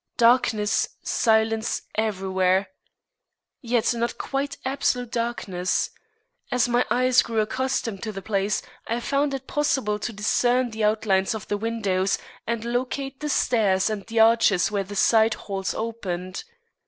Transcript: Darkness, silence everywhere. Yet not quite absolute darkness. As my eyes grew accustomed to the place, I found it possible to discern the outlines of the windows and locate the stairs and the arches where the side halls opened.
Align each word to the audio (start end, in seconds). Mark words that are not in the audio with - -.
Darkness, 0.17 0.89
silence 1.03 1.83
everywhere. 1.93 2.69
Yet 3.61 3.93
not 3.93 4.17
quite 4.17 4.57
absolute 4.65 5.11
darkness. 5.11 5.91
As 6.49 6.67
my 6.67 6.83
eyes 6.89 7.21
grew 7.21 7.39
accustomed 7.39 8.01
to 8.01 8.11
the 8.11 8.23
place, 8.23 8.63
I 8.87 8.99
found 8.99 9.35
it 9.35 9.45
possible 9.45 9.99
to 9.99 10.11
discern 10.11 10.71
the 10.71 10.85
outlines 10.85 11.35
of 11.35 11.47
the 11.49 11.57
windows 11.59 12.17
and 12.47 12.65
locate 12.65 13.19
the 13.19 13.29
stairs 13.29 13.91
and 13.91 14.03
the 14.07 14.19
arches 14.21 14.71
where 14.71 14.83
the 14.83 14.95
side 14.95 15.35
halls 15.35 15.75
opened. 15.75 16.45